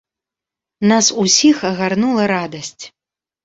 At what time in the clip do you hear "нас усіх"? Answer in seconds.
0.93-1.57